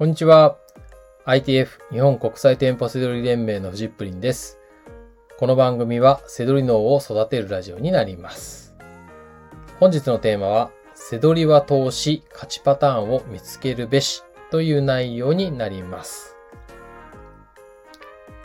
[0.00, 0.56] こんにちは。
[1.26, 4.58] ITF 日本国際店舗セドリ連盟のフジップリンです。
[5.38, 8.74] この番組はセドリ脳を育てるラジオになります。
[9.78, 16.34] 本日のテーマは、セドリは投資、勝ちパターンを見つけるべしという内容になります。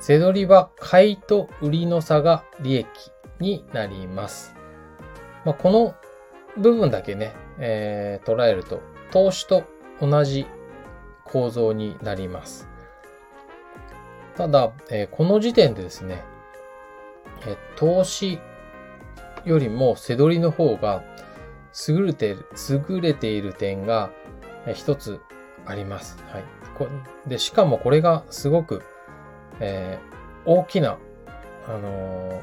[0.00, 2.88] セドリは買いと売りの差が利益
[3.38, 4.52] になります。
[5.44, 5.94] まあ、この
[6.60, 8.80] 部分だけね、えー捉えると、
[9.12, 9.62] 投資と
[10.00, 10.44] 同じ
[11.30, 12.68] 構造になります。
[14.36, 16.22] ただ、えこの時点でですね、
[17.46, 18.38] え投資
[19.44, 21.02] よりも背取りの方が
[21.88, 22.46] 優れてる、
[22.88, 24.10] 優れている点が
[24.74, 25.20] 一つ
[25.64, 26.22] あります。
[26.28, 26.44] はい。
[27.26, 28.82] で、しかもこれがすごく、
[29.60, 30.16] えー
[30.48, 30.96] 大きな、
[31.66, 32.40] あのー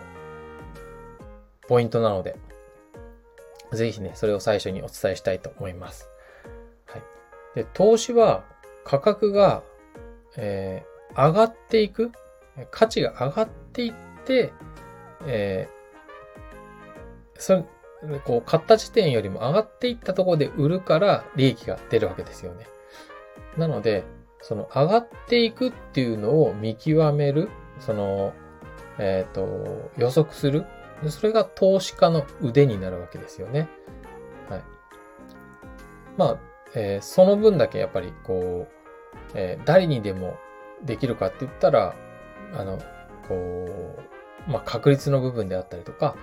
[1.70, 2.36] ポイントなので、
[3.72, 6.10] ぜひね、それを最初にお伝えしたいと思います。
[6.86, 7.04] はい。
[7.56, 8.44] で、投資は
[8.84, 9.64] 価格が、
[10.38, 12.12] えー上がっていく、
[12.72, 13.94] 価値が上がっていっ
[14.26, 14.52] て、
[15.28, 15.84] えー
[17.36, 22.68] それ、こう、買った時点よりも上がっていったところで売るから利益が出るわけですよね。
[23.58, 24.04] なので、
[24.42, 28.34] その上がっていくっていうのを見極める、その、
[28.98, 30.66] えっ、と、予測する。
[31.10, 33.68] それが投資家の腕になるわけですよね。
[34.50, 34.64] はい。
[36.18, 36.38] まあ、
[36.76, 38.74] えーその分だけやっぱりこう、
[39.36, 40.38] えー誰にでも
[40.84, 41.96] できるかって言ったら、
[42.54, 42.78] あの、
[43.28, 43.96] こ
[44.48, 46.16] う、まあ、確率の部分であったりとか、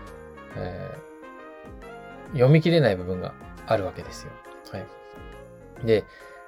[0.56, 1.10] えー
[2.32, 3.34] 読み切れない部分が
[3.66, 4.30] あるわけですよ。
[4.70, 4.86] はい。
[5.86, 6.04] で、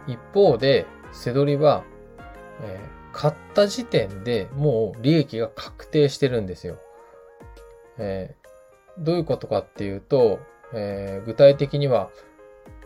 [0.07, 1.85] 一方で、背取りは、
[2.63, 6.79] えー買った時点でもう利益が確定してるんですよ。
[7.99, 8.43] えー
[8.99, 10.39] どういうことかっていうと、
[10.73, 12.09] えー具体的には、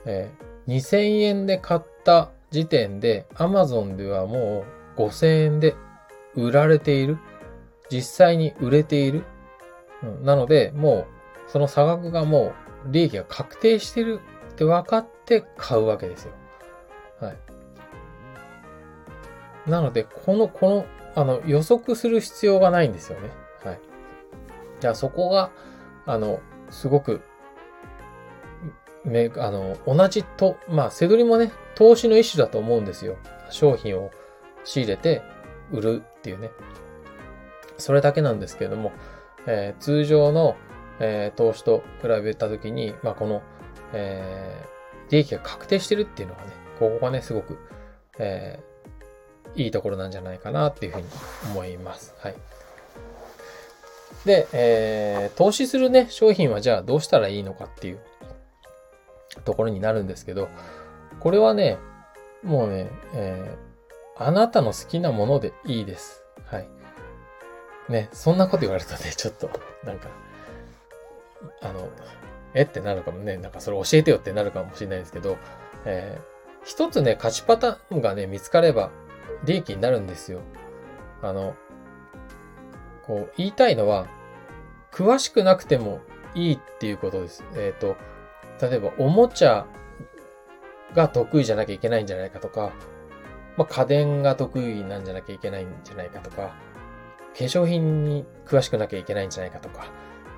[0.05, 4.65] えー2000円で買った時点で Amazon ではも
[4.97, 5.75] う5000円で
[6.35, 7.19] 売られている。
[7.89, 9.25] 実際に売れている。
[10.03, 11.07] うんなので、も
[11.49, 12.53] うその差額がも
[12.85, 14.21] う利益が確定してる
[14.53, 16.33] って分かって買うわけですよ。
[17.21, 17.37] はい。
[19.71, 23.31] なので、この、この、あの、予測する必要がないんですよね。
[23.65, 23.81] はい。
[24.81, 25.51] じゃあそこが、
[26.07, 26.41] あの、
[26.71, 27.23] すごく、
[29.07, 33.17] め、あの、同じと、まあ、セドリもね、投資の一種だと思うんですよ。
[33.51, 34.11] 商品を
[34.65, 35.23] 仕入れて
[35.73, 36.51] 売るっていうね。
[37.79, 38.93] それだけなんですけれども、
[39.47, 40.57] えー通常の、
[40.99, 43.43] えー投資と比べたときに、まあ、この、
[43.93, 44.77] えー
[45.09, 46.49] 利益が確定してるっていうのがね、
[46.81, 47.59] ここがね、すごく、
[48.19, 48.77] えー
[49.55, 51.07] いいところなんじゃないかなっていうふうに
[51.51, 52.15] 思います。
[52.19, 52.35] はい。
[54.25, 58.01] で、えー投資するね、商品はじゃあどうしたらいいのかっていう
[59.45, 60.49] ところになるんですけど、
[61.21, 61.79] これはね、
[62.43, 63.67] もうね、えー
[64.19, 66.25] あなたの好きなものでいいです。
[66.47, 66.69] はい。
[67.91, 69.51] ね、そんなこと言われるとね、ちょっと、
[69.85, 70.09] なんか、
[71.61, 71.91] あの、
[72.55, 75.37] えってなるかもね、なんかそれ教えてよってなるかもしれないですけど、
[75.85, 76.37] えー
[76.67, 78.91] 一つね、勝ちパターンがね、見つかれば、
[79.45, 80.41] 利益になるんですよ。
[81.23, 81.55] あの、
[83.07, 84.09] こう、言いたいのは、
[84.91, 86.01] 詳しくなくても
[86.35, 87.45] いいっていうことです。
[87.55, 87.95] えっ、と、
[88.61, 89.67] 例えば、おもちゃ
[90.95, 92.73] が得意じゃなきゃいけないんじゃないかとか、
[93.57, 96.55] まあ、家電が得意なんじゃなきゃいけないんじゃないかとか、化
[97.35, 99.87] 粧品に詳しくなきゃいけないんじゃないかとか、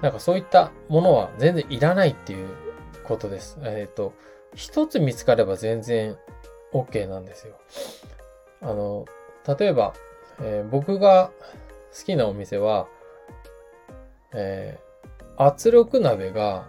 [0.02, 2.48] なんかそういったものは全然いらないっていう
[3.04, 3.58] ことです。
[3.62, 4.14] えっ、と、
[4.54, 6.16] 一つ見つかれば全然
[6.72, 7.54] OK なんですよ。
[8.62, 9.06] あの、
[9.58, 9.94] 例えば、
[10.40, 11.30] えー僕が
[11.96, 12.86] 好きなお店は、
[14.32, 14.88] えー
[15.40, 16.66] 圧力鍋が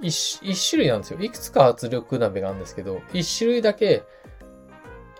[0.00, 1.20] 一一種類なんですよ。
[1.20, 4.04] いくつか圧力鍋があるんですけど、一種類だけ、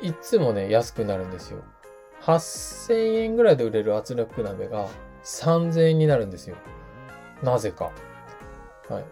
[0.00, 1.62] いつもね、安くなるんですよ。
[2.22, 4.88] 8000円ぐらいで売れる圧力鍋が
[5.24, 6.56] 3000円になるんですよ。
[7.42, 7.90] なぜか。
[8.88, 9.04] はい。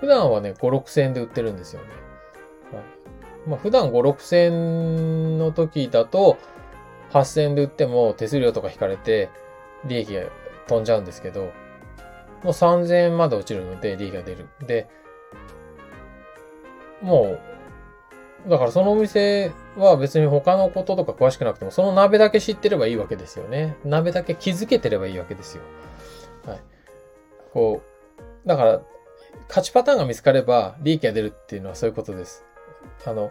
[0.00, 1.88] 普段はね、5、6000円で売ってるんですよね。
[2.72, 2.84] はい。
[3.48, 6.38] まあ普段5、6000円の時だと、
[7.10, 9.30] 8000円で売っても手数料とか引かれて、
[9.84, 10.22] 利益が
[10.66, 11.50] 飛んじゃうんですけど、
[12.42, 14.46] もう3000円まで落ちるので利が出る。
[14.66, 14.88] で、
[17.02, 17.38] も
[18.46, 23.76] う、だからそのお店は別に他のこととか詳しくなくても、その鍋だけ知ってればいいわけですよね。
[23.84, 25.62] 鍋だけ気づけてればいいわけですよ。
[26.46, 26.60] はい。
[27.52, 27.82] こ
[28.44, 28.80] う、だから、
[29.48, 32.44] 勝ちパターンが見つかれば利益が出るっていうのはそういうことです。
[33.04, 33.30] あの、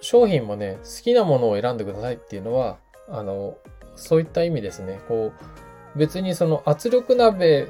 [0.00, 3.56] 商品もね、好きなものを選んでくださいっていうのは、あの、
[3.96, 5.00] そういった意味ですね。
[5.08, 5.32] こ
[5.94, 7.68] う、別にその圧力鍋、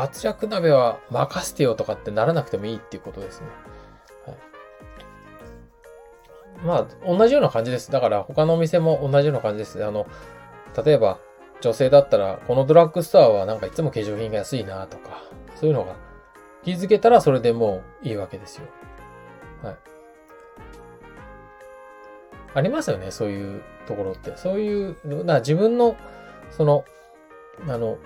[0.00, 3.46] 圧力鍋は任せてよとかってならなくてもいいっていうことですね。
[4.26, 4.36] はい。
[6.64, 7.90] まあ、同じような感じです。
[7.90, 9.84] だから他のお店も同じような感じです。
[9.84, 10.06] あの、
[10.84, 11.18] 例えば、
[11.60, 15.22] 女性だったら、このドラッグストアはなんかいつも化粧品が安いなとか、
[15.56, 15.96] そういうのが
[16.62, 18.66] 気づけたらそれでもういいわけですよ。
[19.62, 19.76] はい。
[22.54, 24.36] ありますよね、そういうところって。
[24.36, 25.96] そういう、な自分の、
[26.50, 26.84] その、
[27.66, 27.98] あの、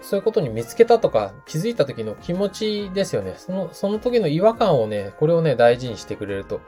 [0.00, 3.34] そういうことに見つけたとか気づいた時の気持ちですよね。
[3.36, 6.60] その、その時の違和感をね、これをね、大事にしてくれると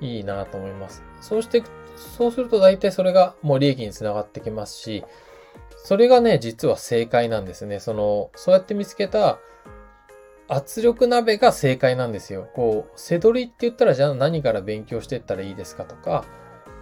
[0.00, 1.02] いいなと思います。
[1.20, 1.62] そうして、
[1.96, 5.04] そうすると大体それがもう利益につながってきますし、
[5.76, 7.80] それがね、実は正解なんですね。
[7.80, 9.38] その、そうやって見つけた
[10.48, 12.48] 圧力鍋が正解なんですよ。
[12.54, 16.24] こう、背取りって言ったらじゃあ何から勉強していったらいいですかとか、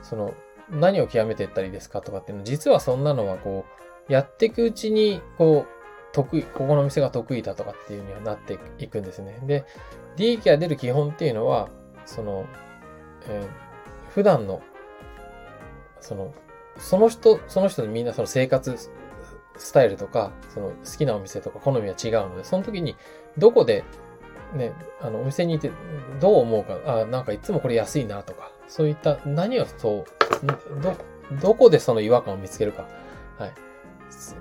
[0.03, 0.35] その、
[0.71, 3.65] 何を極めていったらいいですかとかっていうの、実はそんなのはこ
[4.09, 5.82] う、やっていくうちに、こう、
[6.13, 9.41] 得意、ここの店が得意だとかっていうにはなっていくんですね。
[9.45, 9.65] で、
[10.17, 11.69] 利益が出る基本っていうのは、
[12.05, 12.47] その、
[13.27, 14.63] えー、普段の、
[16.01, 16.35] その、
[16.79, 18.77] その人、その人でみんなその生活
[19.57, 22.97] スタイルとか、その好きなお店とか好みは違うので、その時に
[23.39, 23.85] どこで
[24.55, 25.71] ね、あの、お店にいて
[26.21, 30.97] どう思うか、あ、なんかいつもこれ安いなとか、そういった何をそう、ど、
[31.41, 32.87] どこでその違和感を見つけるか。
[33.39, 33.53] はい。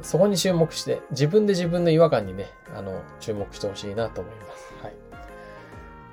[0.02, 4.74] そこに注目して、自分で自分の違和感にね、あの、注目してほしいなと思います。
[4.82, 4.94] はい。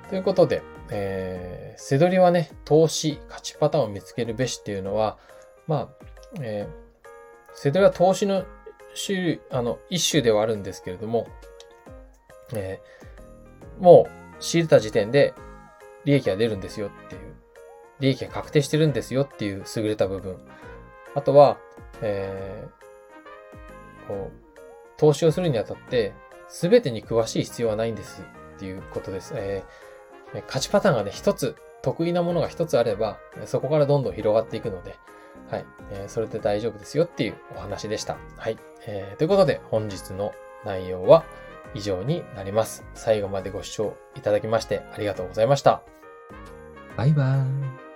[0.09, 5.17] ということで、えー、せどりはね、投資、勝ちパターンを見つけるべしっていうのは、
[5.67, 6.05] まあ、
[6.41, 7.07] えー、
[7.53, 8.43] せどりは投資の
[9.05, 11.27] 種類、あの、一種ではあるんですけれども、
[12.53, 15.33] えー、もう仕入れた時点で
[16.05, 17.21] 利益が出るんですよっていう、
[17.99, 20.37] 利益が確定してるんですよっていう優れた部分。
[21.15, 21.57] あとは、
[22.01, 22.78] えー、
[24.09, 24.59] こう、
[24.97, 26.13] 投資をするにあたって、
[26.49, 28.23] すべてに詳しい必要はないんです
[28.55, 29.33] っていうことです。
[29.35, 34.95] えー、勝ちパターンがね、一つ、得意なものが一つあれば、そこからどんどん広がっていくので、
[35.49, 35.65] はい。
[35.91, 38.17] えー、それで大丈夫ですよっていうお話でした。
[38.35, 38.57] はい。
[38.85, 40.33] えー、ということで、本日の
[40.65, 41.23] 内容は
[41.73, 42.83] 以上になります。
[42.93, 45.81] 最後までご視聴いただきましてありがとうございました。
[46.97, 47.88] バイバーイ。